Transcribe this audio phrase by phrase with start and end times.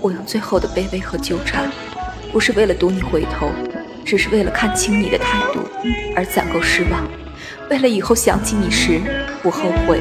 [0.00, 1.70] 我用最后的卑微和纠缠
[2.32, 3.48] 不是为了赌你回头
[4.04, 5.60] 只是为了看清你的态度
[6.14, 7.06] 而攒够失望。
[7.70, 9.00] 为了以后想起你时
[9.42, 10.00] 不后悔